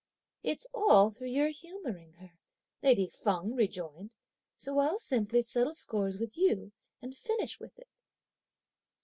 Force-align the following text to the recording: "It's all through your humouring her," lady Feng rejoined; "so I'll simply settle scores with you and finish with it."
"It's 0.41 0.65
all 0.73 1.11
through 1.11 1.27
your 1.29 1.49
humouring 1.49 2.13
her," 2.13 2.31
lady 2.81 3.07
Feng 3.07 3.53
rejoined; 3.53 4.15
"so 4.57 4.79
I'll 4.79 4.97
simply 4.97 5.43
settle 5.43 5.75
scores 5.75 6.17
with 6.17 6.39
you 6.39 6.71
and 7.03 7.15
finish 7.15 7.59
with 7.59 7.77
it." 7.77 7.87